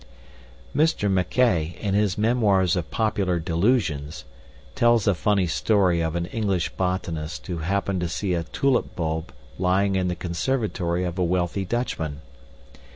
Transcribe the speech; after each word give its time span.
Mr 0.75 1.11
Mackay, 1.11 1.77
in 1.79 1.93
his 1.93 2.17
"Memoirs 2.17 2.75
of 2.75 2.89
Popular 2.89 3.37
Delusions," 3.37 4.25
tells 4.73 5.05
a 5.05 5.13
funny 5.13 5.45
story 5.45 6.01
of 6.01 6.15
an 6.15 6.25
English 6.25 6.69
botanist 6.69 7.45
who 7.45 7.59
happened 7.59 8.01
to 8.01 8.09
see 8.09 8.33
a 8.33 8.41
tulip 8.41 8.95
bulb 8.95 9.31
lying 9.59 9.95
in 9.95 10.07
the 10.07 10.15
conservatory 10.15 11.03
of 11.03 11.19
a 11.19 11.23
wealthy 11.23 11.65
Dutchman. 11.65 12.21